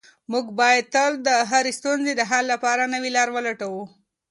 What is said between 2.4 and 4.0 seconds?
لپاره نوې لاره ولټوو.